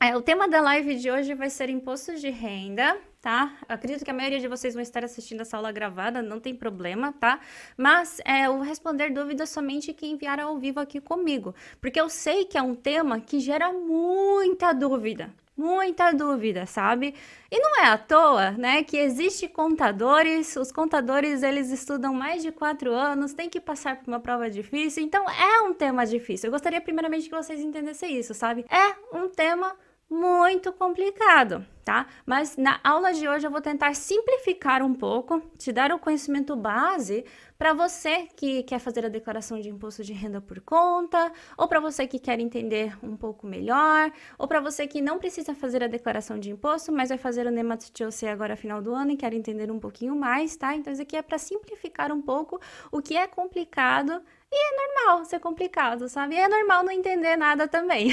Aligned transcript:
É, 0.00 0.16
o 0.16 0.22
tema 0.22 0.48
da 0.48 0.60
live 0.60 0.94
de 0.94 1.10
hoje 1.10 1.34
vai 1.34 1.50
ser 1.50 1.68
imposto 1.68 2.14
de 2.14 2.30
renda, 2.30 2.96
tá? 3.20 3.58
acredito 3.68 4.04
que 4.04 4.10
a 4.10 4.14
maioria 4.14 4.38
de 4.38 4.46
vocês 4.46 4.72
vão 4.72 4.80
estar 4.80 5.04
assistindo 5.04 5.40
essa 5.40 5.56
aula 5.56 5.72
gravada, 5.72 6.22
não 6.22 6.38
tem 6.38 6.54
problema, 6.54 7.12
tá? 7.14 7.40
Mas 7.76 8.20
é, 8.24 8.46
eu 8.46 8.58
vou 8.58 8.62
responder 8.62 9.10
dúvidas 9.10 9.50
somente 9.50 9.92
quem 9.92 10.12
enviar 10.12 10.38
ao 10.38 10.56
vivo 10.56 10.78
aqui 10.78 11.00
comigo, 11.00 11.52
porque 11.80 12.00
eu 12.00 12.08
sei 12.08 12.44
que 12.44 12.56
é 12.56 12.62
um 12.62 12.76
tema 12.76 13.18
que 13.20 13.40
gera 13.40 13.72
muita 13.72 14.72
dúvida, 14.72 15.34
muita 15.58 16.12
dúvida, 16.12 16.64
sabe? 16.64 17.14
E 17.50 17.58
não 17.58 17.82
é 17.82 17.88
à 17.88 17.98
toa, 17.98 18.52
né, 18.52 18.84
que 18.84 18.96
existe 18.96 19.48
contadores, 19.48 20.54
os 20.56 20.70
contadores 20.70 21.42
eles 21.42 21.70
estudam 21.70 22.14
mais 22.14 22.42
de 22.42 22.52
quatro 22.52 22.92
anos, 22.92 23.34
tem 23.34 23.50
que 23.50 23.60
passar 23.60 23.96
por 23.96 24.06
uma 24.06 24.20
prova 24.20 24.48
difícil, 24.48 25.02
então 25.02 25.28
é 25.28 25.62
um 25.62 25.74
tema 25.74 26.06
difícil. 26.06 26.46
Eu 26.46 26.52
gostaria 26.52 26.80
primeiramente 26.80 27.28
que 27.28 27.34
vocês 27.34 27.60
entendessem 27.60 28.16
isso, 28.16 28.32
sabe? 28.32 28.64
É 28.70 29.16
um 29.16 29.28
tema 29.28 29.74
muito 30.10 30.72
complicado, 30.72 31.66
tá? 31.84 32.06
Mas 32.24 32.56
na 32.56 32.80
aula 32.82 33.12
de 33.12 33.28
hoje 33.28 33.46
eu 33.46 33.50
vou 33.50 33.60
tentar 33.60 33.94
simplificar 33.94 34.82
um 34.82 34.94
pouco, 34.94 35.40
te 35.58 35.70
dar 35.70 35.92
o 35.92 35.98
conhecimento 35.98 36.56
base 36.56 37.24
para 37.58 37.74
você 37.74 38.26
que 38.34 38.62
quer 38.62 38.78
fazer 38.78 39.04
a 39.04 39.08
declaração 39.08 39.60
de 39.60 39.68
imposto 39.68 40.02
de 40.02 40.14
renda 40.14 40.40
por 40.40 40.60
conta, 40.60 41.30
ou 41.58 41.68
para 41.68 41.78
você 41.78 42.06
que 42.06 42.18
quer 42.18 42.40
entender 42.40 42.96
um 43.02 43.16
pouco 43.16 43.46
melhor, 43.46 44.10
ou 44.38 44.48
para 44.48 44.60
você 44.60 44.86
que 44.86 45.02
não 45.02 45.18
precisa 45.18 45.54
fazer 45.54 45.82
a 45.84 45.86
declaração 45.88 46.38
de 46.38 46.50
imposto, 46.50 46.90
mas 46.90 47.10
vai 47.10 47.18
fazer 47.18 47.46
o 47.46 47.50
NEMAT-TOC 47.50 48.26
agora 48.26 48.56
final 48.56 48.80
do 48.80 48.94
ano 48.94 49.10
e 49.10 49.16
quer 49.16 49.34
entender 49.34 49.70
um 49.70 49.78
pouquinho 49.78 50.16
mais, 50.16 50.56
tá? 50.56 50.74
Então 50.74 50.90
isso 50.92 51.02
aqui 51.02 51.16
é 51.16 51.22
para 51.22 51.36
simplificar 51.36 52.12
um 52.12 52.22
pouco 52.22 52.58
o 52.90 53.02
que 53.02 53.14
é 53.14 53.26
complicado 53.26 54.22
e 54.50 54.56
é 54.56 54.76
normal 54.76 55.24
ser 55.24 55.38
complicado, 55.40 56.08
sabe? 56.08 56.34
E 56.34 56.38
é 56.38 56.48
normal 56.48 56.82
não 56.82 56.92
entender 56.92 57.36
nada 57.36 57.68
também. 57.68 58.10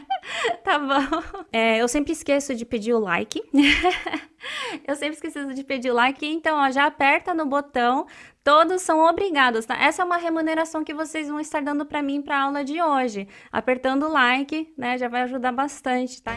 tá 0.64 0.78
bom? 0.78 1.44
É, 1.52 1.80
eu 1.80 1.88
sempre 1.88 2.12
esqueço 2.12 2.54
de 2.54 2.64
pedir 2.64 2.94
o 2.94 2.98
like. 2.98 3.42
eu 4.86 4.94
sempre 4.94 5.14
esqueço 5.14 5.52
de 5.52 5.64
pedir 5.64 5.90
o 5.90 5.94
like, 5.94 6.26
então 6.26 6.58
ó, 6.58 6.70
já 6.70 6.86
aperta 6.86 7.34
no 7.34 7.46
botão. 7.46 8.06
Todos 8.42 8.82
são 8.82 9.04
obrigados, 9.04 9.66
tá? 9.66 9.76
Essa 9.76 10.02
é 10.02 10.04
uma 10.04 10.16
remuneração 10.16 10.84
que 10.84 10.94
vocês 10.94 11.28
vão 11.28 11.40
estar 11.40 11.60
dando 11.60 11.84
para 11.84 12.00
mim 12.00 12.22
para 12.22 12.42
aula 12.42 12.64
de 12.64 12.80
hoje. 12.80 13.28
Apertando 13.50 14.04
o 14.04 14.12
like, 14.12 14.72
né, 14.78 14.96
já 14.96 15.08
vai 15.08 15.22
ajudar 15.22 15.52
bastante, 15.52 16.22
tá? 16.22 16.36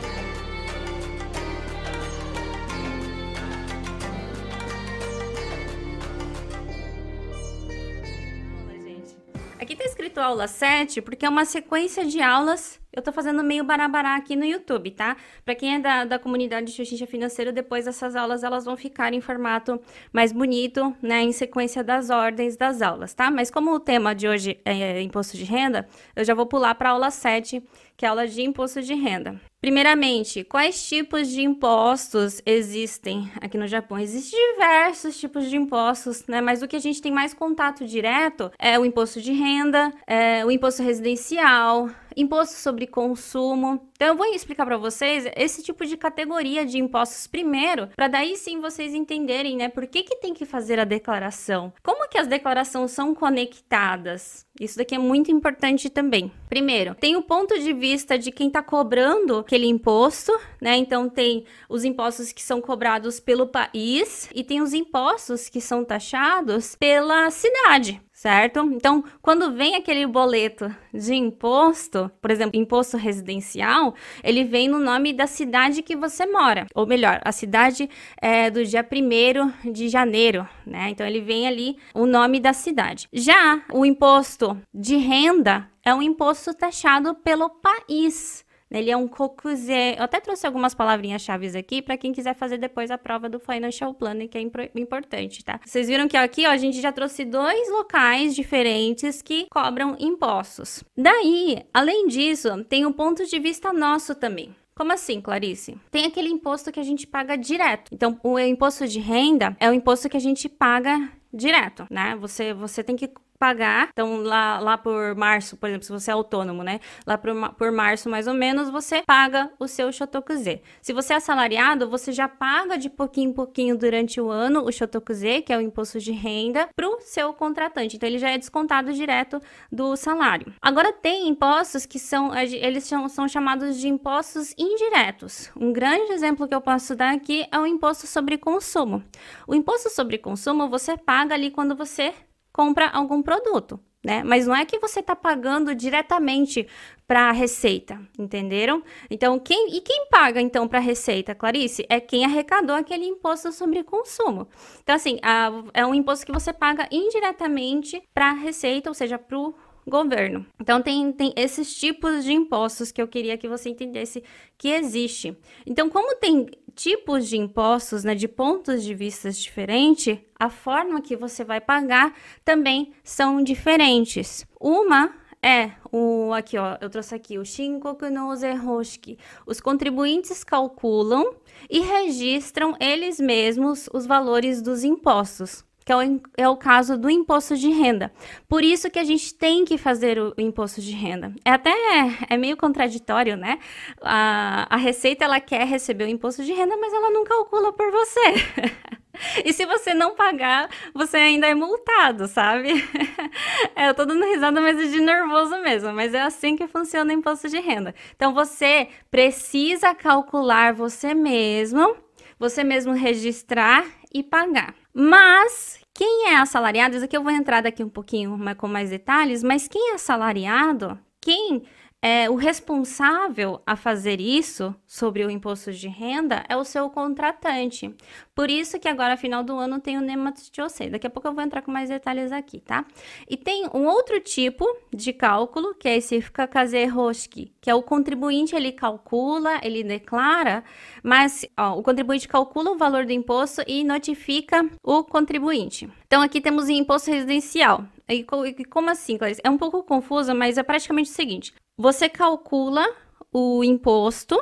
Aqui 9.60 9.76
tá 9.76 9.84
escrito 9.84 10.20
aula 10.20 10.48
7 10.48 11.02
porque 11.02 11.26
é 11.26 11.30
uma 11.30 11.44
sequência 11.44 12.06
de 12.06 12.22
aulas. 12.22 12.80
Eu 12.92 13.04
tô 13.04 13.12
fazendo 13.12 13.44
meio 13.44 13.64
barabará 13.64 14.16
aqui 14.16 14.36
no 14.36 14.44
YouTube, 14.44 14.90
tá? 14.92 15.16
Para 15.46 15.54
quem 15.54 15.76
é 15.76 15.80
da, 15.80 16.06
da 16.06 16.18
comunidade 16.18 16.68
de 16.68 16.74
Xuxinha 16.74 17.06
Financeiro, 17.06 17.54
depois 17.54 17.86
essas 17.86 18.16
aulas 18.16 18.44
elas 18.44 18.66
vão 18.66 18.76
ficar 18.76 19.14
em 19.14 19.22
formato 19.22 19.80
mais 20.12 20.32
bonito, 20.32 20.96
né? 21.00 21.22
Em 21.22 21.32
sequência 21.32 21.84
das 21.84 22.10
ordens 22.10 22.58
das 22.58 22.82
aulas, 22.82 23.14
tá? 23.14 23.30
Mas 23.30 23.52
como 23.52 23.74
o 23.74 23.80
tema 23.80 24.16
de 24.16 24.28
hoje 24.28 24.60
é 24.66 25.02
imposto 25.04 25.38
de 25.38 25.44
renda, 25.44 25.88
eu 26.16 26.26
já 26.26 26.34
vou 26.34 26.48
pular 26.48 26.74
para 26.74 26.90
aula 26.90 27.12
7, 27.12 27.62
que 27.96 28.06
é 28.06 28.08
a 28.08 28.12
aula 28.12 28.28
de 28.28 28.42
imposto 28.42 28.82
de 28.82 28.96
renda. 28.96 29.40
Primeiramente, 29.62 30.44
quais 30.46 30.88
tipos 30.88 31.28
de 31.28 31.42
impostos 31.42 32.42
existem 32.46 33.30
aqui 33.42 33.58
no 33.58 33.68
Japão? 33.68 34.00
Existem 34.00 34.40
diversos 34.54 35.20
tipos 35.20 35.50
de 35.50 35.58
impostos, 35.58 36.26
né? 36.26 36.40
Mas 36.40 36.62
o 36.62 36.68
que 36.68 36.78
a 36.78 36.80
gente 36.80 37.02
tem 37.02 37.12
mais 37.12 37.34
contato 37.34 37.86
direto 37.86 38.50
é 38.58 38.80
o 38.80 38.86
imposto 38.86 39.22
de 39.22 39.34
renda, 39.34 39.94
é 40.08 40.46
o 40.46 40.50
imposto 40.50 40.82
residencial, 40.82 41.90
imposto 42.16 42.56
sobre 42.56 42.88
consumo. 42.88 43.90
Então 43.96 44.10
eu 44.10 44.16
vou 44.16 44.26
explicar 44.28 44.66
para 44.66 44.78
vocês 44.78 45.26
esse 45.36 45.64
tipo 45.64 45.86
de 45.86 45.98
categoria 45.98 46.66
de 46.66 46.78
impostos 46.78 47.28
primeiro, 47.28 47.88
para 47.96 48.08
daí 48.08 48.36
sim 48.36 48.60
vocês 48.62 48.94
entenderem, 48.94 49.58
né, 49.58 49.70
por 49.70 49.86
que 49.88 50.04
que 50.04 50.16
tem 50.18 50.34
que 50.34 50.46
fazer 50.46 50.80
a 50.80 50.84
declaração? 50.84 51.74
Como 51.84 52.08
que 52.10 52.18
as 52.18 52.28
declarações 52.28 52.92
são 52.92 53.14
conectadas? 53.14 54.46
Isso 54.60 54.78
daqui 54.78 54.96
é 54.96 55.00
muito 55.00 55.32
importante 55.32 55.90
também. 55.90 56.32
Primeiro, 56.50 56.96
tem 56.96 57.16
o 57.16 57.22
ponto 57.22 57.58
de 57.58 57.72
vista 57.74 58.18
de 58.18 58.32
quem 58.32 58.48
está 58.48 58.62
cobrando 58.62 59.38
aquele 59.38 59.68
imposto, 59.68 60.38
né? 60.62 60.76
Então 60.76 61.10
tem 61.10 61.46
os 61.70 61.86
impostos 61.86 62.32
que 62.32 62.42
são 62.42 62.60
cobrados 62.60 63.20
pelo 63.20 63.48
país 63.48 64.30
e 64.36 64.44
tem 64.44 64.62
os 64.62 64.74
impostos 64.74 65.48
que 65.48 65.62
são 65.62 65.86
taxados 65.86 66.76
pela 66.76 67.30
cidade 67.30 68.02
certo? 68.20 68.60
Então, 68.74 69.02
quando 69.22 69.54
vem 69.54 69.76
aquele 69.76 70.06
boleto 70.06 70.70
de 70.94 71.16
imposto, 71.16 72.12
por 72.22 72.30
exemplo, 72.30 72.60
imposto 72.60 72.98
residencial, 72.98 73.96
ele 74.22 74.44
vem 74.44 74.68
no 74.68 74.78
nome 74.78 75.14
da 75.14 75.26
cidade 75.26 75.82
que 75.82 75.96
você 75.96 76.26
mora, 76.26 76.68
ou 76.76 76.86
melhor, 76.86 77.22
a 77.24 77.32
cidade 77.32 77.90
é 78.22 78.52
do 78.52 78.66
dia 78.66 78.86
1 78.86 79.72
de 79.72 79.88
janeiro, 79.88 80.46
né? 80.66 80.90
Então, 80.90 81.08
ele 81.08 81.22
vem 81.22 81.48
ali 81.48 81.78
o 81.94 82.06
nome 82.06 82.42
da 82.42 82.52
cidade. 82.52 83.08
Já 83.14 83.62
o 83.72 83.86
imposto 83.86 84.60
de 84.74 84.98
renda 84.98 85.70
é 85.82 85.96
um 85.96 86.02
imposto 86.02 86.54
taxado 86.54 87.16
pelo 87.16 87.50
país. 87.50 88.44
Ele 88.72 88.92
é 88.92 88.98
um 88.98 89.08
cocuzé. 89.08 89.96
Eu 89.98 90.04
até 90.04 90.20
trouxe 90.20 90.46
algumas 90.46 90.74
palavrinhas 90.74 91.22
chaves 91.22 91.56
aqui 91.56 91.82
para 91.82 91.98
quem 91.98 92.12
quiser 92.12 92.36
fazer 92.36 92.58
depois 92.58 92.92
a 92.92 92.98
prova 92.98 93.28
do 93.28 93.40
Financial 93.40 93.94
Planning, 93.94 94.28
que 94.28 94.38
é 94.38 94.42
importante, 94.76 95.44
tá? 95.44 95.60
Vocês 95.66 95.88
viram 95.88 96.08
que 96.08 96.18
aqui, 96.18 96.46
ó, 96.46 96.52
a 96.52 96.58
gente 96.58 96.80
já 96.80 96.92
trouxe 96.92 97.26
dois 97.26 97.70
locais 97.72 98.36
diferentes 98.36 99.22
que 99.22 99.48
cobram 99.50 99.96
impostos. 100.00 100.84
Daí, 100.98 101.64
além 101.74 102.08
disso, 102.08 102.64
tem 102.66 102.86
um 102.86 102.94
ponto 102.94 103.26
de 103.26 103.40
vista 103.40 103.74
nosso 103.74 104.14
também. 104.16 104.56
Como 104.76 104.94
assim, 104.94 105.20
Clarice? 105.20 105.76
Tem 105.92 106.06
aquele 106.06 106.30
imposto 106.30 106.72
que 106.72 106.80
a 106.80 106.84
gente 106.84 107.06
paga 107.06 107.36
direto. 107.36 107.94
Então, 107.94 108.18
o 108.24 108.40
imposto 108.40 108.88
de 108.88 109.00
renda 109.00 109.58
é 109.60 109.70
o 109.70 109.74
imposto 109.74 110.08
que 110.08 110.16
a 110.16 110.22
gente 110.22 110.48
paga 110.48 111.12
direto, 111.34 111.86
né? 111.90 112.16
Você, 112.16 112.54
você 112.54 112.82
tem 112.82 112.96
que 112.96 113.12
pagar. 113.40 113.90
Então, 113.92 114.18
lá, 114.18 114.60
lá 114.60 114.78
por 114.78 115.16
março, 115.16 115.56
por 115.56 115.70
exemplo, 115.70 115.86
se 115.86 115.92
você 115.92 116.12
é 116.12 116.14
autônomo, 116.14 116.62
né? 116.62 116.80
Lá 117.08 117.18
por, 117.18 117.34
por 117.54 117.72
março, 117.72 118.10
mais 118.10 118.28
ou 118.28 118.34
menos, 118.34 118.70
você 118.70 119.02
paga 119.08 119.50
o 119.58 119.68
seu 119.68 119.92
Shotokuze. 119.92 120.62
Se 120.82 120.92
você 120.92 121.14
é 121.14 121.16
assalariado, 121.16 121.90
você 121.90 122.12
já 122.12 122.28
paga 122.28 122.78
de 122.78 122.90
pouquinho 122.90 123.30
em 123.30 123.34
pouquinho 123.34 123.78
durante 123.78 124.20
o 124.20 124.30
ano 124.30 124.64
o 124.66 124.72
Shotokuze, 124.72 125.42
que 125.42 125.54
é 125.54 125.58
o 125.58 125.62
imposto 125.62 126.00
de 126.00 126.12
renda, 126.12 126.68
para 126.76 126.88
o 126.88 127.00
seu 127.00 127.34
contratante. 127.34 127.96
Então, 127.96 128.08
ele 128.08 128.20
já 128.20 128.30
é 128.30 128.38
descontado 128.38 128.92
direto 128.92 129.42
do 129.72 129.96
salário. 129.96 130.54
Agora, 130.62 130.92
tem 130.92 131.30
impostos 131.30 131.86
que 131.86 131.98
são, 131.98 132.36
eles 132.36 132.84
são, 132.84 133.08
são 133.08 133.28
chamados 133.28 133.80
de 133.80 133.88
impostos 133.88 134.54
indiretos. 134.58 135.50
Um 135.56 135.72
grande 135.72 136.12
exemplo 136.12 136.48
que 136.48 136.54
eu 136.54 136.62
posso 136.62 136.94
dar 136.96 137.14
aqui 137.14 137.48
é 137.52 137.58
o 137.58 137.66
imposto 137.66 138.06
sobre 138.06 138.38
consumo. 138.38 139.02
O 139.48 139.56
imposto 139.56 139.90
sobre 139.90 140.18
consumo 140.18 140.68
você 140.68 140.98
paga 140.98 141.36
ali 141.36 141.50
quando 141.50 141.76
você 141.76 142.14
compra 142.60 142.90
algum 142.90 143.24
produto, 143.24 143.80
né? 144.04 144.22
Mas 144.22 144.46
não 144.46 144.54
é 144.54 144.66
que 144.66 144.78
você 144.80 145.00
está 145.00 145.16
pagando 145.16 145.74
diretamente 145.74 146.68
para 147.08 147.30
a 147.30 147.32
receita, 147.32 147.98
entenderam? 148.20 148.84
Então, 149.10 149.40
quem 149.40 149.78
e 149.78 149.80
quem 149.80 150.10
paga 150.10 150.42
então 150.42 150.68
para 150.68 150.80
a 150.80 150.82
receita, 150.82 151.34
Clarice, 151.34 151.86
é 151.88 152.02
quem 152.02 152.26
arrecadou 152.26 152.76
aquele 152.76 153.06
imposto 153.06 153.54
sobre 153.54 153.82
consumo. 153.82 154.46
Então, 154.84 154.94
assim, 154.94 155.20
a, 155.24 155.50
é 155.74 155.86
um 155.86 155.96
imposto 155.96 156.26
que 156.26 156.34
você 156.34 156.52
paga 156.52 156.86
indiretamente 156.92 158.04
para 158.14 158.32
a 158.32 158.34
receita, 158.34 158.90
ou 158.90 158.94
seja, 158.94 159.18
para 159.18 159.40
o 159.40 159.56
governo. 159.88 160.46
Então 160.60 160.82
tem, 160.82 161.12
tem 161.12 161.34
esses 161.36 161.76
tipos 161.76 162.24
de 162.24 162.32
impostos 162.32 162.92
que 162.92 163.02
eu 163.02 163.08
queria 163.08 163.38
que 163.38 163.48
você 163.48 163.70
entendesse 163.70 164.24
que 164.58 164.70
existe. 164.70 165.38
Então, 165.66 165.90
como 165.90 166.16
tem 166.16 166.48
tipos 166.76 167.28
de 167.28 167.38
impostos, 167.38 168.04
né, 168.04 168.16
de 168.16 168.28
pontos 168.28 168.84
de 168.84 168.94
vista 168.94 169.30
diferentes, 169.32 170.18
a 170.40 170.50
forma 170.50 171.02
que 171.02 171.16
você 171.16 171.44
vai 171.44 171.60
pagar 171.60 172.14
também 172.46 172.94
são 173.04 173.44
diferentes. 173.44 174.46
Uma 174.60 175.14
é 175.42 175.72
o 175.92 176.34
aqui 176.34 176.58
ó, 176.58 176.78
eu 176.82 176.90
trouxe 176.90 177.16
aqui 177.16 177.38
o 177.38 177.46
Shinkoku 177.46 178.10
no 178.10 178.36
Zehoshiki. 178.36 179.18
Os 179.46 179.62
contribuintes 179.62 180.44
calculam 180.44 181.34
e 181.70 181.80
registram 181.80 182.76
eles 182.80 183.20
mesmos 183.20 183.90
os 183.94 184.06
valores 184.06 184.62
dos 184.62 184.84
impostos 184.84 185.64
que 185.90 185.94
é 185.94 185.98
o, 185.98 186.22
é 186.38 186.48
o 186.48 186.56
caso 186.56 187.00
do 187.00 187.10
imposto 187.10 187.58
de 187.58 187.68
renda. 187.70 188.12
Por 188.48 188.64
isso 188.64 188.92
que 188.92 189.00
a 189.00 189.04
gente 189.04 189.34
tem 189.34 189.66
que 189.66 189.76
fazer 189.76 190.20
o, 190.20 190.36
o 190.38 190.42
imposto 190.42 190.80
de 190.82 190.92
renda. 190.92 191.34
É 191.44 191.50
até 191.50 191.72
é, 191.72 192.12
é 192.30 192.38
meio 192.38 192.56
contraditório, 192.56 193.36
né? 193.36 193.58
A, 194.00 194.68
a 194.70 194.78
Receita 194.78 195.26
ela 195.26 195.40
quer 195.40 195.66
receber 195.66 196.04
o 196.04 196.08
imposto 196.08 196.44
de 196.44 196.54
renda, 196.54 196.78
mas 196.78 196.94
ela 196.94 197.10
não 197.10 197.24
calcula 197.24 197.74
por 197.74 197.92
você. 197.92 198.20
E 199.44 199.52
se 199.52 199.66
você 199.66 199.94
não 199.94 200.16
pagar, 200.16 200.70
você 200.94 201.18
ainda 201.18 201.46
é 201.46 201.54
multado, 201.54 202.26
sabe? 202.26 202.70
é, 203.76 203.90
eu 203.90 203.94
tô 203.94 204.06
dando 204.06 204.24
risada, 204.24 204.62
mas 204.62 204.80
é 204.80 204.86
de 204.86 205.02
nervoso 205.02 205.58
mesmo. 205.62 205.92
Mas 205.92 206.14
é 206.14 206.22
assim 206.22 206.56
que 206.56 206.68
funciona 206.68 207.12
o 207.12 207.18
imposto 207.18 207.50
de 207.50 207.60
renda. 207.60 207.94
Então 208.16 208.34
você 208.34 208.88
precisa 209.12 209.94
calcular 209.94 210.74
você 210.74 211.14
mesmo, 211.14 211.98
você 212.40 212.64
mesmo 212.64 212.94
registrar 212.94 213.84
e 214.14 214.24
pagar. 214.24 214.74
Mas 214.94 215.79
quem 216.00 216.30
é 216.30 216.38
assalariado, 216.38 216.96
isso 216.96 217.04
aqui 217.04 217.18
eu 217.18 217.22
vou 217.22 217.30
entrar 217.34 217.60
daqui 217.60 217.84
um 217.84 217.90
pouquinho 217.90 218.40
com 218.56 218.70
mais 218.70 218.90
detalhes, 218.90 219.44
mas 219.44 219.68
quem 219.68 219.92
é 219.92 219.96
assalariado, 219.96 220.98
quem 221.20 221.64
é, 222.02 222.30
o 222.30 222.36
responsável 222.36 223.62
a 223.66 223.76
fazer 223.76 224.22
isso 224.22 224.74
sobre 224.88 225.26
o 225.26 225.30
imposto 225.30 225.72
de 225.74 225.90
renda 225.90 226.46
é 226.48 226.56
o 226.56 226.64
seu 226.64 226.90
contratante. 226.90 227.94
Por 228.34 228.50
isso 228.50 228.80
que 228.80 228.88
agora, 228.88 229.18
final 229.18 229.44
do 229.44 229.58
ano, 229.58 229.82
tem 229.82 229.98
o 229.98 230.02
NEMAT-TOC. 230.02 230.92
Daqui 230.92 231.08
a 231.08 231.10
pouco 231.10 231.28
eu 231.28 231.34
vou 231.34 231.44
entrar 231.44 231.62
com 231.62 231.72
mais 231.72 231.90
detalhes 231.90 232.32
aqui, 232.32 232.62
tá? 232.62 232.86
E 233.30 233.36
tem 233.36 233.68
um 233.74 233.86
outro 233.86 234.22
tipo 234.22 234.66
de 234.94 235.12
cálculo, 235.12 235.76
que 235.76 235.90
é 235.90 235.98
esse 235.98 236.22
Kakaze-Roshiki, 236.22 237.54
que 237.60 237.70
é 237.70 237.76
o 237.76 237.84
contribuinte, 237.84 238.56
ele 238.56 238.72
calcula, 238.72 239.60
ele 239.62 239.84
declara, 239.84 240.64
mas 241.04 241.46
ó, 241.58 241.78
o 241.78 241.84
contribuinte 241.84 242.30
calcula 242.30 242.72
o 242.72 242.78
valor 242.78 243.06
do 243.06 243.12
imposto 243.12 243.62
e 243.68 243.84
notifica 243.84 244.66
o 244.82 245.04
contribuinte. 245.04 245.90
Então, 246.08 246.22
aqui 246.22 246.40
temos 246.40 246.66
o 246.66 246.72
imposto 246.72 247.12
residencial. 247.12 247.84
E 248.08 248.24
como 248.24 248.90
assim, 248.90 249.18
Clarice? 249.18 249.42
É 249.44 249.50
um 249.50 249.58
pouco 249.58 249.84
confuso, 249.84 250.34
mas 250.34 250.58
é 250.58 250.64
praticamente 250.64 251.12
o 251.12 251.14
seguinte: 251.14 251.54
você 251.80 252.10
calcula 252.10 252.86
o 253.32 253.64
imposto, 253.64 254.38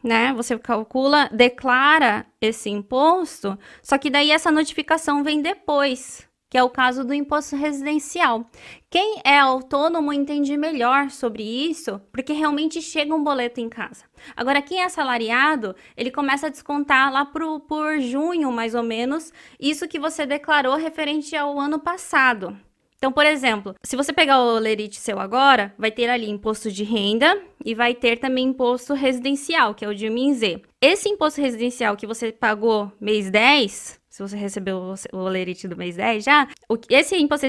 né? 0.00 0.32
Você 0.34 0.56
calcula, 0.56 1.28
declara 1.32 2.24
esse 2.40 2.70
imposto, 2.70 3.58
só 3.82 3.98
que 3.98 4.08
daí 4.08 4.30
essa 4.30 4.52
notificação 4.52 5.24
vem 5.24 5.42
depois, 5.42 6.28
que 6.48 6.56
é 6.56 6.62
o 6.62 6.70
caso 6.70 7.04
do 7.04 7.12
imposto 7.12 7.56
residencial. 7.56 8.48
Quem 8.88 9.20
é 9.24 9.40
autônomo 9.40 10.12
entende 10.12 10.56
melhor 10.56 11.10
sobre 11.10 11.42
isso, 11.42 12.00
porque 12.12 12.32
realmente 12.32 12.80
chega 12.80 13.12
um 13.12 13.24
boleto 13.24 13.60
em 13.60 13.68
casa. 13.68 14.04
Agora, 14.36 14.62
quem 14.62 14.80
é 14.80 14.84
assalariado, 14.84 15.74
ele 15.96 16.12
começa 16.12 16.46
a 16.46 16.50
descontar 16.50 17.12
lá 17.12 17.24
por, 17.24 17.58
por 17.62 17.98
junho, 17.98 18.52
mais 18.52 18.76
ou 18.76 18.84
menos, 18.84 19.32
isso 19.58 19.88
que 19.88 19.98
você 19.98 20.24
declarou 20.24 20.76
referente 20.76 21.34
ao 21.34 21.58
ano 21.58 21.80
passado. 21.80 22.56
Então, 22.98 23.12
por 23.12 23.24
exemplo, 23.24 23.74
se 23.82 23.96
você 23.96 24.12
pegar 24.12 24.40
o 24.40 24.58
Lerite 24.58 24.96
seu 24.96 25.20
agora, 25.20 25.72
vai 25.78 25.90
ter 25.90 26.10
ali 26.10 26.28
imposto 26.28 26.70
de 26.70 26.82
renda 26.82 27.40
e 27.64 27.72
vai 27.72 27.94
ter 27.94 28.18
também 28.18 28.46
imposto 28.46 28.92
residencial, 28.92 29.72
que 29.72 29.84
é 29.84 29.88
o 29.88 29.94
de 29.94 30.10
MINZ. 30.10 30.60
Esse 30.82 31.08
imposto 31.08 31.40
residencial 31.40 31.96
que 31.96 32.08
você 32.08 32.32
pagou 32.32 32.90
mês 33.00 33.30
10, 33.30 34.00
se 34.08 34.22
você 34.22 34.36
recebeu 34.36 34.94
o 35.12 35.28
Lerite 35.28 35.68
do 35.68 35.76
mês 35.76 35.94
10 35.94 36.24
já, 36.24 36.48
esse 36.90 37.16
imposto 37.16 37.46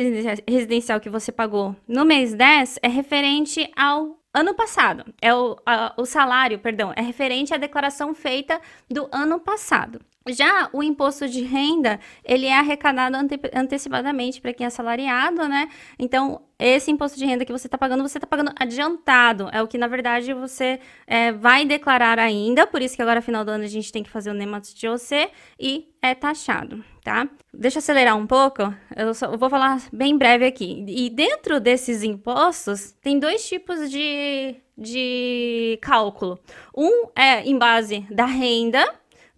residencial 0.48 1.00
que 1.00 1.10
você 1.10 1.32
pagou 1.32 1.76
no 1.88 2.06
mês 2.06 2.36
10 2.36 2.78
é 2.84 2.88
referente 2.88 3.68
ao 3.76 4.20
ano 4.32 4.54
passado. 4.54 5.04
É 5.20 5.34
o, 5.34 5.58
a, 5.66 5.96
o 5.98 6.06
salário, 6.06 6.60
perdão, 6.60 6.94
é 6.96 7.02
referente 7.02 7.54
à 7.54 7.58
declaração 7.58 8.14
feita 8.14 8.62
do 8.88 9.10
ano 9.12 9.40
passado. 9.40 10.00
Já 10.32 10.70
o 10.74 10.84
imposto 10.84 11.28
de 11.28 11.42
renda, 11.42 12.00
ele 12.24 12.46
é 12.46 12.58
arrecadado 12.58 13.16
ante 13.16 13.40
antecipadamente 13.54 14.42
para 14.42 14.54
quem 14.54 14.66
é 14.66 14.68
assalariado, 14.68 15.48
né? 15.48 15.70
Então, 15.98 16.42
esse 16.60 16.92
imposto 16.92 17.18
de 17.18 17.26
renda 17.26 17.46
que 17.46 17.52
você 17.54 17.68
está 17.68 17.78
pagando, 17.78 18.04
você 18.04 18.18
está 18.18 18.28
pagando 18.28 18.52
adiantado. 18.60 19.50
É 19.54 19.62
o 19.62 19.68
que, 19.68 19.78
na 19.78 19.88
verdade, 19.88 20.34
você 20.34 20.80
é, 21.08 21.32
vai 21.32 21.64
declarar 21.66 22.20
ainda. 22.20 22.68
Por 22.68 22.82
isso 22.82 22.98
que 22.98 23.02
agora, 23.02 23.22
final 23.22 23.46
do 23.46 23.52
ano, 23.52 23.64
a 23.64 23.68
gente 23.68 23.92
tem 23.92 24.04
que 24.04 24.10
fazer 24.10 24.30
o 24.30 24.34
NEMAT 24.34 24.76
de 24.76 24.88
OC 24.88 25.32
e 25.58 25.94
é 26.02 26.14
taxado, 26.14 26.84
tá? 27.02 27.30
Deixa 27.54 27.78
eu 27.78 27.80
acelerar 27.80 28.18
um 28.18 28.28
pouco. 28.28 28.74
Eu, 28.96 29.14
só, 29.14 29.28
eu 29.28 29.38
vou 29.38 29.50
falar 29.50 29.82
bem 29.92 30.18
breve 30.18 30.46
aqui. 30.46 30.84
E 30.88 31.10
dentro 31.10 31.62
desses 31.62 32.04
impostos, 32.04 32.92
tem 33.02 33.20
dois 33.20 33.48
tipos 33.48 33.90
de, 33.90 34.56
de 34.78 35.80
cálculo. 35.82 36.38
Um 36.76 37.08
é 37.16 37.42
em 37.44 37.58
base 37.58 38.06
da 38.12 38.26
renda, 38.26 38.86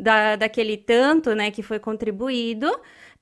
da, 0.02 0.36
daquele 0.36 0.78
tanto, 0.78 1.36
né, 1.36 1.52
que 1.52 1.62
foi 1.62 1.80
contribuído, 1.80 2.70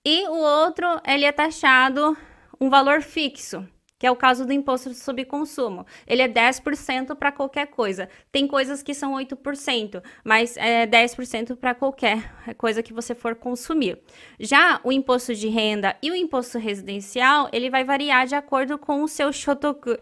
e 0.06 0.28
o 0.30 0.38
outro, 0.38 0.88
ele 1.06 1.26
é 1.26 1.32
taxado 1.32 2.18
um 2.60 2.70
valor 2.70 3.02
fixo, 3.02 3.68
que 3.98 4.08
é 4.08 4.12
o 4.12 4.16
caso 4.16 4.46
do 4.46 4.54
imposto 4.54 4.94
sobre 4.94 5.26
consumo. 5.26 5.86
Ele 6.08 6.22
é 6.22 6.28
10% 6.28 7.16
para 7.16 7.34
qualquer 7.34 7.68
coisa. 7.68 8.08
Tem 8.32 8.48
coisas 8.48 8.82
que 8.82 8.94
são 8.94 9.14
8%, 9.14 10.02
mas 10.24 10.56
é 10.56 10.88
10% 10.88 11.58
para 11.58 11.76
qualquer 11.76 12.34
coisa 12.58 12.82
que 12.82 12.94
você 12.94 13.14
for 13.14 13.36
consumir. 13.36 14.00
Já 14.40 14.80
o 14.86 14.92
imposto 14.92 15.36
de 15.36 15.50
renda 15.50 15.98
e 16.02 16.10
o 16.10 16.16
imposto 16.16 16.58
residencial, 16.58 17.50
ele 17.52 17.70
vai 17.70 17.84
variar 17.84 18.26
de 18.26 18.36
acordo 18.36 18.78
com 18.78 19.04
o 19.04 19.08
seu 19.08 19.34
shotoku, 19.34 19.98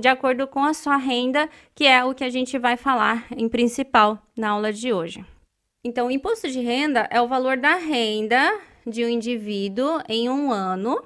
de 0.00 0.08
acordo 0.08 0.46
com 0.46 0.64
a 0.64 0.72
sua 0.72 0.96
renda, 0.96 1.46
que 1.74 1.86
é 1.86 2.02
o 2.02 2.14
que 2.14 2.24
a 2.24 2.30
gente 2.30 2.58
vai 2.58 2.78
falar 2.78 3.26
em 3.36 3.50
principal 3.50 4.18
na 4.34 4.48
aula 4.48 4.72
de 4.72 4.94
hoje. 4.94 5.22
Então, 5.84 6.06
o 6.06 6.10
imposto 6.10 6.48
de 6.48 6.60
renda 6.60 7.08
é 7.10 7.20
o 7.20 7.26
valor 7.26 7.56
da 7.56 7.74
renda 7.74 8.60
de 8.86 9.04
um 9.04 9.08
indivíduo 9.08 10.00
em 10.08 10.30
um 10.30 10.52
ano, 10.52 11.04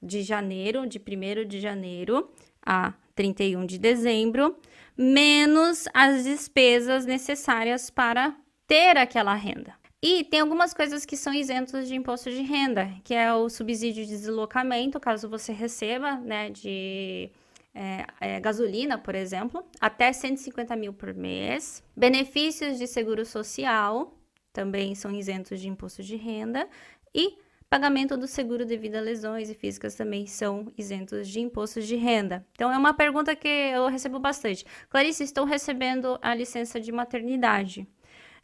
de 0.00 0.22
janeiro, 0.22 0.86
de 0.86 0.98
1 0.98 1.46
de 1.48 1.60
janeiro 1.60 2.30
a 2.64 2.94
31 3.16 3.66
de 3.66 3.78
dezembro, 3.78 4.56
menos 4.96 5.88
as 5.92 6.22
despesas 6.22 7.04
necessárias 7.04 7.90
para 7.90 8.36
ter 8.66 8.96
aquela 8.96 9.34
renda. 9.34 9.74
E 10.00 10.24
tem 10.24 10.40
algumas 10.40 10.72
coisas 10.72 11.04
que 11.04 11.16
são 11.16 11.34
isentas 11.34 11.88
de 11.88 11.94
imposto 11.94 12.30
de 12.30 12.42
renda, 12.42 12.90
que 13.04 13.14
é 13.14 13.32
o 13.32 13.48
subsídio 13.48 14.04
de 14.04 14.10
deslocamento, 14.10 15.00
caso 15.00 15.28
você 15.28 15.52
receba, 15.52 16.16
né, 16.16 16.50
de 16.50 17.30
é, 17.74 18.06
é, 18.20 18.40
gasolina, 18.40 18.98
por 18.98 19.14
exemplo, 19.14 19.64
até 19.80 20.12
150 20.12 20.76
mil 20.76 20.92
por 20.92 21.14
mês. 21.14 21.82
Benefícios 21.96 22.78
de 22.78 22.86
seguro 22.86 23.24
social 23.24 24.18
também 24.52 24.94
são 24.94 25.10
isentos 25.10 25.60
de 25.60 25.68
imposto 25.68 26.02
de 26.02 26.16
renda. 26.16 26.68
E 27.14 27.38
pagamento 27.72 28.18
do 28.18 28.26
seguro 28.26 28.66
devido 28.66 28.96
a 28.96 29.00
lesões 29.00 29.48
e 29.48 29.54
físicas 29.54 29.94
também 29.94 30.26
são 30.26 30.70
isentos 30.76 31.26
de 31.26 31.40
imposto 31.40 31.80
de 31.80 31.96
renda. 31.96 32.46
Então, 32.52 32.70
é 32.70 32.76
uma 32.76 32.92
pergunta 32.92 33.34
que 33.34 33.48
eu 33.48 33.88
recebo 33.88 34.18
bastante. 34.18 34.66
Clarice, 34.90 35.24
estou 35.24 35.46
recebendo 35.46 36.18
a 36.20 36.34
licença 36.34 36.78
de 36.78 36.92
maternidade. 36.92 37.88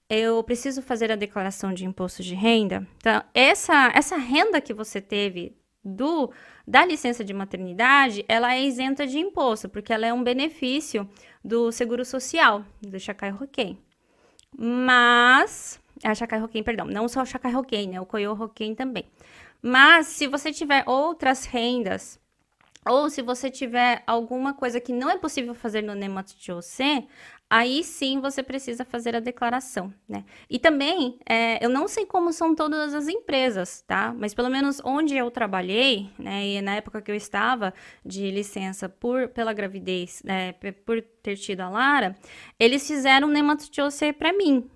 Eu 0.09 0.43
preciso 0.43 0.81
fazer 0.81 1.13
a 1.13 1.17
declaração 1.17 1.75
de 1.75 1.85
imposto 1.85 2.23
de 2.23 2.35
renda? 2.35 2.89
Então, 2.97 3.23
essa, 3.35 3.93
essa 3.95 4.17
renda 4.17 4.63
que 4.63 4.73
você 4.73 4.99
teve 4.99 5.58
do 5.89 6.31
da 6.67 6.85
licença 6.85 7.25
de 7.25 7.33
maternidade, 7.33 8.25
ela 8.29 8.55
é 8.55 8.63
isenta 8.63 9.07
de 9.07 9.19
imposto, 9.19 9.69
porque 9.69 9.93
ela 9.93 10.07
é 10.07 10.13
um 10.13 10.23
benefício 10.23 11.09
do 11.43 11.73
Seguro 11.73 12.05
Social, 12.05 12.63
do 12.83 13.01
Chacai 13.01 13.31
Roquem. 13.31 13.79
Mas, 14.57 15.81
a 16.05 16.15
Chacai 16.15 16.39
Roquem, 16.39 16.63
perdão, 16.63 16.87
não 16.87 17.09
só 17.09 17.23
o 17.23 17.27
Chacai 17.27 17.53
Roquem, 17.53 17.89
né, 17.89 18.01
o 18.01 18.07
Coyo 18.07 18.35
Roquem 18.35 18.75
também. 18.75 19.05
Mas, 19.63 20.09
se 20.09 20.27
você 20.27 20.53
tiver 20.53 20.85
outras 20.87 21.45
rendas, 21.45 22.21
ou 22.89 23.11
se 23.11 23.23
você 23.23 23.51
tiver 23.51 24.03
alguma 24.07 24.55
coisa 24.55 24.81
que 24.81 24.93
não 24.93 25.11
é 25.11 25.19
possível 25.19 25.55
fazer 25.55 25.83
no 25.83 25.95
Nemat 25.95 26.35
aí 27.51 27.83
sim 27.83 28.21
você 28.21 28.43
precisa 28.43 28.85
fazer 28.85 29.17
a 29.17 29.21
declaração, 29.21 29.93
né? 30.09 30.25
E 30.51 30.59
também, 30.59 31.19
é, 31.29 31.65
eu 31.65 31.69
não 31.69 31.89
sei 31.89 32.05
como 32.05 32.33
são 32.33 32.55
todas 32.55 32.95
as 32.95 33.09
empresas, 33.09 33.83
tá? 33.87 34.15
Mas 34.17 34.35
pelo 34.35 34.51
menos 34.51 34.81
onde 34.85 35.17
eu 35.17 35.31
trabalhei, 35.31 36.11
né? 36.19 36.47
E 36.47 36.63
na 36.63 36.77
época 36.77 37.01
que 37.01 37.11
eu 37.11 37.15
estava 37.15 37.73
de 38.05 38.31
licença 38.31 38.89
por, 38.89 39.29
pela 39.29 39.53
gravidez, 39.53 40.23
né? 40.25 40.53
Por 40.85 41.03
ter 41.23 41.37
tido 41.37 41.61
a 41.61 41.69
Lara, 41.69 42.17
eles 42.59 42.87
fizeram 42.87 43.29
um 43.29 43.33
para 44.13 44.33
mim, 44.33 44.69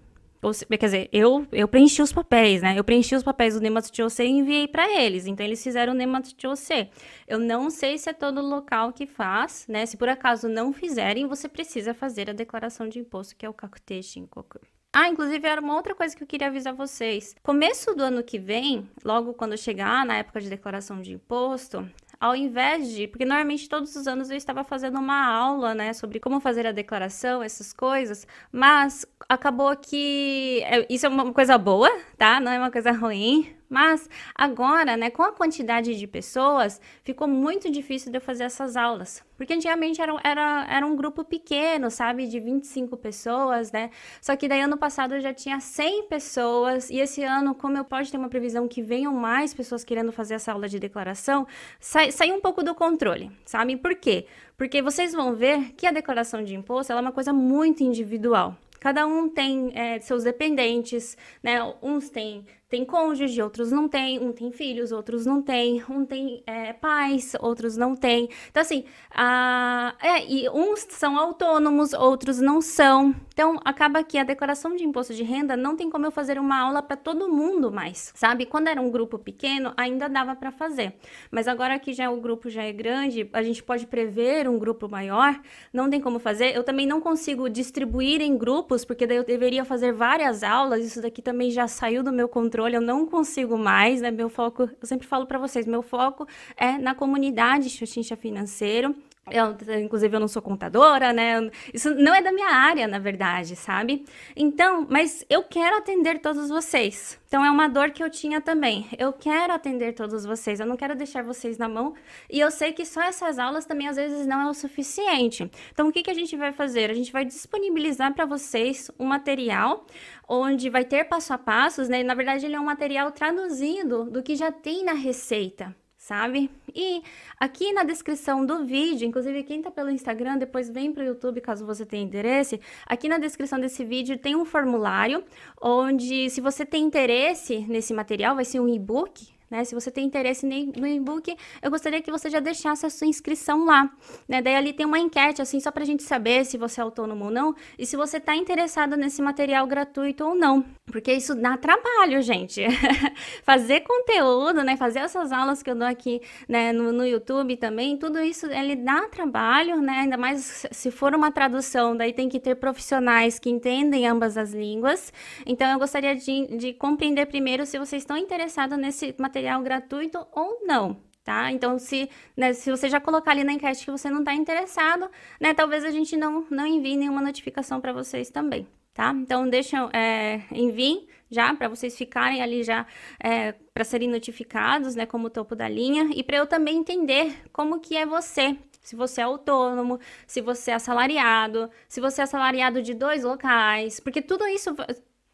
quer 0.68 0.86
dizer, 0.86 1.08
eu, 1.12 1.46
eu 1.52 1.68
preenchi 1.68 2.02
os 2.02 2.12
papéis, 2.12 2.62
né? 2.62 2.76
Eu 2.76 2.82
preenchi 2.82 3.14
os 3.14 3.22
papéis 3.22 3.54
do 3.54 3.60
Nematotioce 3.60 4.22
e 4.24 4.28
enviei 4.28 4.66
para 4.66 5.00
eles. 5.00 5.26
Então, 5.26 5.46
eles 5.46 5.62
fizeram 5.62 5.92
o 5.92 5.96
Nematotioce. 5.96 6.88
Eu 7.28 7.38
não 7.38 7.70
sei 7.70 7.96
se 7.96 8.10
é 8.10 8.12
todo 8.12 8.40
local 8.40 8.92
que 8.92 9.06
faz, 9.06 9.66
né? 9.68 9.86
Se 9.86 9.96
por 9.96 10.08
acaso 10.08 10.48
não 10.48 10.72
fizerem, 10.72 11.26
você 11.26 11.48
precisa 11.48 11.94
fazer 11.94 12.28
a 12.28 12.32
declaração 12.32 12.88
de 12.88 12.98
imposto, 12.98 13.36
que 13.36 13.46
é 13.46 13.48
o 13.48 13.54
Kakute 13.54 14.02
Shinkoku. 14.02 14.58
Ah, 14.94 15.08
inclusive 15.08 15.48
era 15.48 15.60
uma 15.60 15.74
outra 15.74 15.94
coisa 15.94 16.14
que 16.14 16.22
eu 16.22 16.26
queria 16.26 16.48
avisar 16.48 16.74
vocês. 16.74 17.34
Começo 17.42 17.94
do 17.94 18.02
ano 18.02 18.22
que 18.22 18.38
vem, 18.38 18.86
logo 19.02 19.32
quando 19.32 19.56
chegar 19.56 20.04
na 20.04 20.18
época 20.18 20.38
de 20.38 20.50
declaração 20.50 21.00
de 21.00 21.14
imposto, 21.14 21.88
ao 22.22 22.36
invés 22.36 22.88
de, 22.88 23.08
porque 23.08 23.24
normalmente 23.24 23.68
todos 23.68 23.96
os 23.96 24.06
anos 24.06 24.30
eu 24.30 24.36
estava 24.36 24.62
fazendo 24.62 24.96
uma 24.96 25.26
aula, 25.26 25.74
né, 25.74 25.92
sobre 25.92 26.20
como 26.20 26.38
fazer 26.38 26.64
a 26.64 26.70
declaração, 26.70 27.42
essas 27.42 27.72
coisas, 27.72 28.28
mas 28.52 29.04
acabou 29.28 29.76
que 29.76 30.62
é, 30.62 30.86
isso 30.88 31.04
é 31.04 31.08
uma 31.08 31.32
coisa 31.32 31.58
boa, 31.58 31.90
tá? 32.16 32.38
Não 32.38 32.52
é 32.52 32.58
uma 32.60 32.70
coisa 32.70 32.92
ruim, 32.92 33.52
mas 33.72 34.06
agora, 34.34 34.98
né, 34.98 35.08
com 35.08 35.22
a 35.22 35.32
quantidade 35.32 35.96
de 35.96 36.06
pessoas, 36.06 36.78
ficou 37.02 37.26
muito 37.26 37.70
difícil 37.70 38.12
de 38.12 38.18
eu 38.18 38.20
fazer 38.20 38.44
essas 38.44 38.76
aulas. 38.76 39.24
Porque 39.34 39.54
antigamente 39.54 40.00
era, 40.00 40.14
era, 40.22 40.66
era 40.68 40.86
um 40.86 40.94
grupo 40.94 41.24
pequeno, 41.24 41.90
sabe, 41.90 42.26
de 42.26 42.38
25 42.38 42.98
pessoas, 42.98 43.72
né? 43.72 43.90
Só 44.20 44.36
que 44.36 44.46
daí 44.46 44.60
ano 44.60 44.76
passado 44.76 45.14
eu 45.14 45.20
já 45.20 45.32
tinha 45.32 45.58
100 45.58 46.06
pessoas, 46.06 46.90
e 46.90 47.00
esse 47.00 47.24
ano, 47.24 47.54
como 47.54 47.78
eu 47.78 47.84
pode 47.84 48.10
ter 48.10 48.18
uma 48.18 48.28
previsão 48.28 48.68
que 48.68 48.82
venham 48.82 49.14
mais 49.14 49.54
pessoas 49.54 49.82
querendo 49.82 50.12
fazer 50.12 50.34
essa 50.34 50.52
aula 50.52 50.68
de 50.68 50.78
declaração, 50.78 51.46
sai, 51.80 52.12
saiu 52.12 52.34
um 52.34 52.40
pouco 52.42 52.62
do 52.62 52.74
controle, 52.74 53.32
sabe? 53.46 53.74
Por 53.78 53.94
quê? 53.94 54.26
Porque 54.54 54.82
vocês 54.82 55.14
vão 55.14 55.34
ver 55.34 55.72
que 55.72 55.86
a 55.86 55.90
declaração 55.90 56.44
de 56.44 56.54
imposto 56.54 56.92
é 56.92 57.00
uma 57.00 57.10
coisa 57.10 57.32
muito 57.32 57.82
individual. 57.82 58.54
Cada 58.82 59.06
um 59.06 59.28
tem 59.28 59.70
é, 59.76 60.00
seus 60.00 60.24
dependentes, 60.24 61.16
né? 61.40 61.62
Uns 61.80 62.10
têm 62.10 62.44
tem 62.72 62.86
cônjuge, 62.86 63.42
outros 63.42 63.70
não 63.70 63.86
tem, 63.86 64.18
um 64.18 64.32
tem 64.32 64.50
filhos, 64.50 64.92
outros 64.92 65.26
não 65.26 65.42
tem, 65.42 65.84
um 65.90 66.06
tem 66.06 66.42
é, 66.46 66.72
pais, 66.72 67.36
outros 67.38 67.76
não 67.76 67.94
tem. 67.94 68.30
Então, 68.50 68.62
assim, 68.62 68.86
a, 69.10 69.94
é, 70.00 70.24
e 70.24 70.48
uns 70.48 70.86
são 70.88 71.18
autônomos, 71.18 71.92
outros 71.92 72.40
não 72.40 72.62
são. 72.62 73.14
Então, 73.28 73.60
acaba 73.62 74.02
que 74.02 74.16
a 74.16 74.24
declaração 74.24 74.74
de 74.74 74.84
imposto 74.84 75.12
de 75.12 75.22
renda 75.22 75.54
não 75.54 75.76
tem 75.76 75.90
como 75.90 76.06
eu 76.06 76.10
fazer 76.10 76.38
uma 76.38 76.58
aula 76.58 76.82
para 76.82 76.96
todo 76.96 77.28
mundo 77.28 77.70
mais, 77.70 78.10
sabe? 78.16 78.46
Quando 78.46 78.68
era 78.68 78.80
um 78.80 78.90
grupo 78.90 79.18
pequeno, 79.18 79.74
ainda 79.76 80.08
dava 80.08 80.34
para 80.34 80.50
fazer. 80.50 80.94
Mas 81.30 81.46
agora 81.46 81.78
que 81.78 81.92
já 81.92 82.10
o 82.10 82.22
grupo 82.22 82.48
já 82.48 82.62
é 82.62 82.72
grande, 82.72 83.28
a 83.34 83.42
gente 83.42 83.62
pode 83.62 83.86
prever 83.86 84.48
um 84.48 84.58
grupo 84.58 84.88
maior, 84.88 85.38
não 85.74 85.90
tem 85.90 86.00
como 86.00 86.18
fazer. 86.18 86.56
Eu 86.56 86.64
também 86.64 86.86
não 86.86 87.02
consigo 87.02 87.50
distribuir 87.50 88.22
em 88.22 88.34
grupos, 88.34 88.71
porque 88.84 89.06
daí 89.06 89.16
eu 89.16 89.24
deveria 89.24 89.64
fazer 89.64 89.92
várias 89.92 90.42
aulas, 90.42 90.84
isso 90.84 91.00
daqui 91.02 91.20
também 91.20 91.50
já 91.50 91.66
saiu 91.66 92.02
do 92.02 92.12
meu 92.12 92.28
controle 92.28 92.52
controle, 92.52 92.74
eu 92.74 92.80
não 92.80 93.06
consigo 93.06 93.56
mais, 93.56 94.00
né? 94.00 94.10
Meu 94.10 94.28
foco, 94.28 94.68
eu 94.80 94.86
sempre 94.86 95.06
falo 95.06 95.26
para 95.26 95.38
vocês, 95.38 95.66
meu 95.66 95.82
foco 95.82 96.26
é 96.56 96.78
na 96.78 96.94
comunidade 96.94 97.70
Xuxincha 97.70 98.16
Financeiro. 98.16 98.94
Eu, 99.30 99.56
inclusive, 99.80 100.16
eu 100.16 100.20
não 100.20 100.26
sou 100.26 100.42
contadora, 100.42 101.12
né? 101.12 101.48
Isso 101.72 101.94
não 101.94 102.12
é 102.12 102.20
da 102.20 102.32
minha 102.32 102.50
área, 102.50 102.88
na 102.88 102.98
verdade, 102.98 103.54
sabe? 103.54 104.04
Então, 104.34 104.84
mas 104.90 105.24
eu 105.30 105.44
quero 105.44 105.76
atender 105.76 106.18
todos 106.18 106.48
vocês. 106.48 107.20
Então, 107.28 107.44
é 107.44 107.50
uma 107.50 107.68
dor 107.68 107.92
que 107.92 108.02
eu 108.02 108.10
tinha 108.10 108.40
também. 108.40 108.88
Eu 108.98 109.12
quero 109.12 109.52
atender 109.52 109.92
todos 109.94 110.26
vocês, 110.26 110.58
eu 110.58 110.66
não 110.66 110.76
quero 110.76 110.96
deixar 110.96 111.22
vocês 111.22 111.56
na 111.56 111.68
mão. 111.68 111.94
E 112.28 112.40
eu 112.40 112.50
sei 112.50 112.72
que 112.72 112.84
só 112.84 113.00
essas 113.00 113.38
aulas 113.38 113.64
também, 113.64 113.86
às 113.86 113.96
vezes, 113.96 114.26
não 114.26 114.40
é 114.40 114.50
o 114.50 114.54
suficiente. 114.54 115.48
Então, 115.70 115.88
o 115.88 115.92
que, 115.92 116.02
que 116.02 116.10
a 116.10 116.14
gente 116.14 116.36
vai 116.36 116.52
fazer? 116.52 116.90
A 116.90 116.94
gente 116.94 117.12
vai 117.12 117.24
disponibilizar 117.24 118.12
para 118.12 118.26
vocês 118.26 118.90
um 118.98 119.06
material 119.06 119.86
onde 120.28 120.68
vai 120.68 120.84
ter 120.84 121.04
passo 121.04 121.32
a 121.32 121.38
passos, 121.38 121.88
né? 121.88 122.02
Na 122.02 122.14
verdade, 122.14 122.44
ele 122.44 122.56
é 122.56 122.60
um 122.60 122.64
material 122.64 123.12
traduzido 123.12 124.10
do 124.10 124.20
que 124.20 124.34
já 124.34 124.50
tem 124.50 124.84
na 124.84 124.94
receita 124.94 125.74
sabe? 126.12 126.50
E 126.74 127.02
aqui 127.40 127.72
na 127.72 127.84
descrição 127.84 128.44
do 128.44 128.66
vídeo, 128.66 129.08
inclusive 129.08 129.42
quem 129.44 129.62
tá 129.62 129.70
pelo 129.70 129.88
Instagram, 129.88 130.36
depois 130.36 130.68
vem 130.68 130.92
pro 130.92 131.02
YouTube 131.02 131.40
caso 131.40 131.64
você 131.64 131.86
tenha 131.86 132.04
interesse. 132.04 132.60
Aqui 132.86 133.08
na 133.08 133.16
descrição 133.16 133.58
desse 133.58 133.82
vídeo 133.82 134.18
tem 134.18 134.36
um 134.36 134.44
formulário 134.44 135.24
onde, 135.58 136.28
se 136.28 136.42
você 136.42 136.66
tem 136.66 136.84
interesse 136.84 137.60
nesse 137.66 137.94
material, 137.94 138.34
vai 138.34 138.44
ser 138.44 138.60
um 138.60 138.68
e-book, 138.68 139.26
né? 139.50 139.64
Se 139.64 139.74
você 139.74 139.90
tem 139.90 140.04
interesse 140.04 140.46
no 140.46 140.86
e-book, 140.86 141.34
eu 141.62 141.70
gostaria 141.70 142.02
que 142.02 142.10
você 142.10 142.28
já 142.28 142.40
deixasse 142.40 142.84
a 142.84 142.90
sua 142.90 143.06
inscrição 143.06 143.64
lá, 143.64 143.90
né? 144.28 144.42
Daí 144.42 144.56
ali 144.56 144.74
tem 144.74 144.84
uma 144.84 144.98
enquete, 144.98 145.40
assim, 145.40 145.60
só 145.60 145.70
para 145.70 145.82
a 145.82 145.86
gente 145.86 146.02
saber 146.02 146.44
se 146.44 146.58
você 146.58 146.80
é 146.80 146.84
autônomo 146.84 147.24
ou 147.26 147.30
não 147.30 147.54
e 147.78 147.86
se 147.86 147.96
você 147.96 148.18
está 148.18 148.36
interessado 148.36 148.98
nesse 148.98 149.22
material 149.22 149.66
gratuito 149.66 150.24
ou 150.24 150.34
não, 150.34 150.62
porque 150.92 151.10
isso 151.10 151.34
dá 151.34 151.56
trabalho, 151.56 152.20
gente. 152.20 152.62
Fazer 153.42 153.80
conteúdo, 153.80 154.62
né? 154.62 154.76
Fazer 154.76 154.98
essas 154.98 155.32
aulas 155.32 155.62
que 155.62 155.70
eu 155.70 155.74
dou 155.74 155.88
aqui, 155.88 156.20
né? 156.46 156.70
No, 156.70 156.92
no 156.92 157.06
YouTube 157.06 157.56
também, 157.56 157.96
tudo 157.96 158.20
isso 158.20 158.46
ele 158.46 158.76
dá 158.76 159.08
trabalho, 159.08 159.80
né? 159.80 160.00
Ainda 160.00 160.18
mais 160.18 160.66
se 160.70 160.90
for 160.90 161.14
uma 161.14 161.32
tradução, 161.32 161.96
daí 161.96 162.12
tem 162.12 162.28
que 162.28 162.38
ter 162.38 162.56
profissionais 162.56 163.38
que 163.38 163.48
entendem 163.48 164.06
ambas 164.06 164.36
as 164.36 164.52
línguas. 164.52 165.12
Então 165.46 165.72
eu 165.72 165.78
gostaria 165.78 166.14
de, 166.14 166.58
de 166.58 166.74
compreender 166.74 167.26
primeiro 167.26 167.64
se 167.64 167.78
vocês 167.78 168.02
estão 168.02 168.16
interessados 168.16 168.76
nesse 168.78 169.14
material 169.18 169.62
gratuito 169.62 170.26
ou 170.30 170.58
não, 170.66 170.98
tá? 171.24 171.50
Então, 171.50 171.78
se, 171.78 172.10
né, 172.36 172.52
se 172.52 172.70
você 172.70 172.90
já 172.90 173.00
colocar 173.00 173.30
ali 173.30 173.44
na 173.44 173.54
enquete 173.54 173.84
que 173.86 173.90
você 173.90 174.10
não 174.10 174.18
está 174.18 174.34
interessado, 174.34 175.10
né, 175.40 175.54
talvez 175.54 175.84
a 175.84 175.90
gente 175.90 176.18
não, 176.18 176.46
não 176.50 176.66
envie 176.66 176.96
nenhuma 176.96 177.22
notificação 177.22 177.80
para 177.80 177.94
vocês 177.94 178.28
também, 178.28 178.66
tá? 178.94 179.12
Então, 179.16 179.48
deixa, 179.48 179.88
é, 179.92 180.42
enviem 180.50 181.06
já 181.30 181.54
para 181.54 181.68
vocês 181.68 181.96
ficarem 181.96 182.42
ali 182.42 182.62
já 182.62 182.86
é, 183.18 183.52
para 183.72 183.84
serem 183.84 184.08
notificados, 184.08 184.94
né, 184.94 185.06
como 185.06 185.30
topo 185.30 185.56
da 185.56 185.68
linha. 185.68 186.10
E 186.14 186.22
para 186.22 186.36
eu 186.36 186.46
também 186.46 186.76
entender 186.78 187.34
como 187.52 187.80
que 187.80 187.96
é 187.96 188.04
você, 188.04 188.56
se 188.82 188.94
você 188.94 189.20
é 189.22 189.24
autônomo, 189.24 189.98
se 190.26 190.40
você 190.40 190.72
é 190.72 190.74
assalariado, 190.74 191.70
se 191.88 192.00
você 192.00 192.20
é 192.20 192.24
assalariado 192.24 192.82
de 192.82 192.94
dois 192.94 193.24
locais, 193.24 193.98
porque 193.98 194.20
tudo 194.20 194.46
isso 194.46 194.74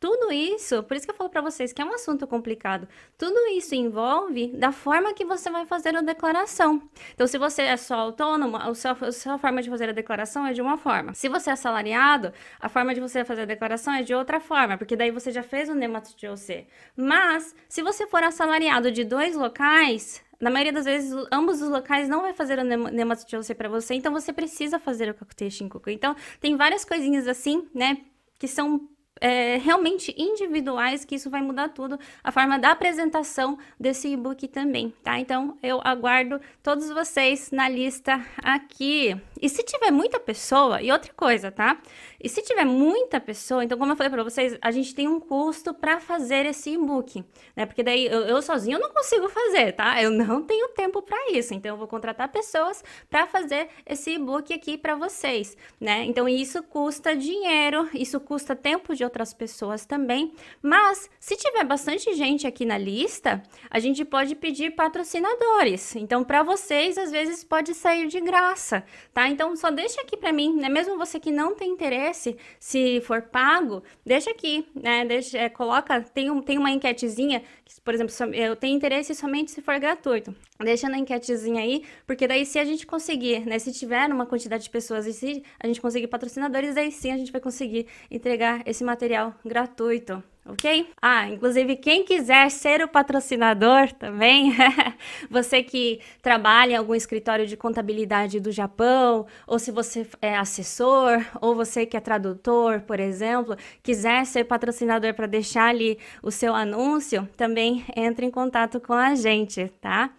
tudo 0.01 0.33
isso, 0.33 0.83
por 0.85 0.97
isso 0.97 1.05
que 1.05 1.11
eu 1.11 1.17
falo 1.17 1.29
para 1.29 1.41
vocês 1.41 1.73
que 1.73 1.83
é 1.83 1.85
um 1.85 1.93
assunto 1.93 2.27
complicado. 2.27 2.89
Tudo 3.17 3.37
isso 3.57 3.75
envolve 3.75 4.49
da 4.57 4.71
forma 4.71 5.13
que 5.13 5.25
você 5.25 5.51
vai 5.51 5.67
fazer 5.67 5.97
a 5.97 6.01
declaração. 6.01 6.81
Então, 7.15 7.27
se 7.27 7.37
você 7.37 7.63
é 7.63 7.77
só 7.77 7.97
autônomo, 7.97 8.57
a 8.57 8.73
sua, 8.75 8.93
a 8.93 9.13
sua 9.13 9.39
forma 9.39 9.61
de 9.61 9.69
fazer 9.69 9.89
a 9.89 9.93
declaração 9.93 10.47
é 10.47 10.53
de 10.53 10.63
uma 10.63 10.77
forma. 10.77 11.15
Se 11.15 11.29
você 11.29 11.51
é 11.51 11.53
assalariado, 11.55 12.33
a 12.61 12.69
forma 12.69 12.95
de 12.95 13.01
você 13.01 13.25
fazer 13.25 13.43
a 13.43 13.47
declaração 13.47 13.93
é 13.93 14.03
de 14.03 14.15
outra 14.15 14.39
forma, 14.39 14.79
porque 14.79 14.95
daí 14.95 15.11
você 15.11 15.33
já 15.33 15.43
fez 15.43 15.69
o 15.69 15.75
NEMAT 15.75 16.15
de 16.17 16.29
OC. 16.29 16.67
Mas, 16.97 17.55
se 17.69 17.83
você 17.83 18.07
for 18.07 18.23
assalariado 18.23 18.93
de 18.93 19.03
dois 19.03 19.35
locais, 19.35 20.23
na 20.41 20.49
maioria 20.49 20.73
das 20.73 20.85
vezes, 20.85 21.13
ambos 21.33 21.61
os 21.61 21.69
locais 21.69 22.09
não 22.09 22.23
vai 22.23 22.33
fazer 22.33 22.61
o 22.61 22.65
NEMAT 22.65 23.27
de 23.27 23.37
OC 23.37 23.53
para 23.57 23.69
você, 23.69 23.95
então 23.95 24.13
você 24.13 24.33
precisa 24.33 24.79
fazer 24.79 25.11
o 25.11 25.51
Shinkoku. 25.51 25.91
Então, 25.91 26.15
tem 26.41 26.57
várias 26.57 26.85
coisinhas 26.85 27.27
assim, 27.27 27.69
né, 27.75 27.99
que 28.39 28.47
são 28.47 28.89
é, 29.21 29.57
realmente 29.57 30.15
individuais, 30.17 31.05
que 31.05 31.15
isso 31.15 31.31
vai 31.31 31.43
mudar 31.43 31.69
tudo, 31.71 31.99
a 32.23 32.33
forma 32.33 32.59
da 32.59 32.73
apresentação 32.73 33.59
desse 33.79 34.09
e-book 34.09 34.47
também, 34.49 34.93
tá? 35.03 35.19
Então, 35.19 35.57
eu 35.63 35.81
aguardo 35.85 36.41
todos 36.63 36.89
vocês 36.91 37.51
na 37.51 37.69
lista 37.69 38.25
aqui. 38.43 39.17
E 39.41 39.49
se 39.49 39.63
tiver 39.63 39.91
muita 39.91 40.19
pessoa, 40.19 40.83
e 40.83 40.91
outra 40.91 41.13
coisa, 41.15 41.51
tá? 41.51 41.79
E 42.21 42.29
se 42.29 42.43
tiver 42.43 42.65
muita 42.65 43.21
pessoa, 43.21 43.65
então, 43.65 43.79
como 43.79 43.93
eu 43.93 43.97
falei 43.97 44.11
para 44.11 44.25
vocês, 44.25 44.59
a 44.61 44.71
gente 44.71 44.95
tem 44.95 45.07
um 45.07 45.21
custo 45.21 45.73
para 45.73 46.01
fazer 46.01 46.47
esse 46.47 46.71
e-book, 46.71 47.25
né? 47.55 47.65
Porque 47.65 47.83
daí 47.83 48.07
eu, 48.07 48.23
eu 48.23 48.43
sozinho 48.43 48.79
não 48.79 48.91
consigo 48.91 49.29
fazer, 49.29 49.73
tá? 49.73 50.03
Eu 50.03 50.11
não 50.11 50.43
tenho 50.43 50.69
tempo 50.71 51.01
para 51.01 51.31
isso, 51.31 51.55
então 51.55 51.73
eu 51.73 51.77
vou 51.77 51.87
contratar 51.87 52.29
pessoas 52.29 52.83
para 53.09 53.27
fazer 53.27 53.69
esse 53.87 54.13
e-book 54.13 54.53
aqui 54.53 54.77
para 54.77 54.97
vocês, 54.97 55.57
né? 55.81 56.05
Então, 56.05 56.29
isso 56.29 56.63
custa 56.63 57.15
dinheiro, 57.15 57.89
isso 57.95 58.19
custa 58.19 58.57
tempo 58.57 58.95
de 58.95 59.05
outras 59.09 59.35
pessoas 59.35 59.85
também. 59.85 60.33
Mas 60.63 61.11
se 61.19 61.37
tiver 61.37 61.65
bastante 61.65 62.15
gente 62.15 62.47
aqui 62.47 62.65
na 62.65 62.79
lista, 62.79 63.43
a 63.71 63.79
gente 63.79 64.05
pode 64.05 64.35
pedir 64.35 64.77
patrocinadores. 64.77 65.97
Então, 65.97 66.23
para 66.23 66.43
vocês, 66.43 66.97
às 66.97 67.11
vezes 67.11 67.43
pode 67.43 67.75
sair 67.75 68.07
de 68.07 68.21
graça, 68.21 68.85
tá? 69.13 69.29
Então, 69.29 69.57
só 69.57 69.71
deixa 69.71 70.01
aqui 70.01 70.17
para 70.17 70.33
mim, 70.33 70.55
né? 70.55 70.69
Mesmo 70.69 70.97
você 70.97 71.19
que 71.19 71.31
não 71.31 71.55
tem 71.55 71.71
interesse, 71.71 72.37
se 72.61 73.01
for 73.01 73.23
pago, 73.23 73.83
deixa 74.05 74.31
aqui, 74.31 74.67
né? 74.75 75.05
Deixa, 75.05 75.39
é, 75.39 75.49
coloca, 75.49 76.01
tem, 76.01 76.31
um, 76.31 76.41
tem 76.41 76.59
uma 76.59 76.71
enquetezinha, 76.71 77.43
que, 77.65 77.81
por 77.81 77.95
exemplo, 77.95 78.15
eu 78.35 78.55
tenho 78.55 78.77
interesse 78.77 79.15
somente 79.15 79.51
se 79.51 79.63
for 79.63 79.79
gratuito. 79.79 80.35
Deixa 80.63 80.89
na 80.89 80.99
enquetezinha 80.99 81.63
aí, 81.63 81.85
porque 82.07 82.27
daí 82.27 82.45
se 82.45 82.59
a 82.59 82.65
gente 82.65 82.87
conseguir, 82.87 83.47
né? 83.47 83.59
Se 83.59 83.73
tiver 83.73 84.11
uma 84.11 84.27
quantidade 84.27 84.65
de 84.65 84.71
pessoas 84.71 85.07
e 85.07 85.13
se 85.13 85.43
a 85.61 85.67
gente 85.67 85.81
conseguir 85.81 86.09
patrocinadores, 86.09 86.77
aí 86.77 86.91
sim 86.91 87.13
a 87.13 87.17
gente 87.17 87.31
vai 87.31 87.41
conseguir 87.41 87.87
entregar 88.11 88.63
esse 88.67 88.83
material 88.83 89.09
material 89.09 89.35
gratuito, 89.45 90.23
ok? 90.49 90.91
Ah, 91.01 91.29
inclusive 91.29 91.77
quem 91.77 92.03
quiser 92.03 92.51
ser 92.51 92.83
o 92.83 92.89
patrocinador 92.89 93.93
também, 93.93 94.55
você 95.31 95.63
que 95.63 96.01
trabalha 96.23 96.73
em 96.73 96.77
algum 96.77 96.95
escritório 96.95 97.47
de 97.47 97.57
contabilidade 97.57 98.41
do 98.41 98.51
Japão, 98.51 99.27
ou 99.47 99.59
se 99.59 99.71
você 99.71 100.07
é 100.23 100.37
assessor, 100.37 101.25
ou 101.41 101.55
você 101.55 101.85
que 101.85 101.97
é 101.97 102.01
tradutor, 102.01 102.81
por 102.81 102.99
exemplo, 102.99 103.57
quiser 103.83 104.25
ser 104.25 104.45
patrocinador 104.45 105.15
para 105.15 105.27
deixar 105.27 105.69
ali 105.69 105.99
o 106.23 106.31
seu 106.31 106.55
anúncio, 106.55 107.29
também 107.37 107.85
entre 107.95 108.25
em 108.25 108.31
contato 108.31 108.81
com 108.81 108.95
a 108.95 109.15
gente, 109.15 109.69
tá? 109.81 110.11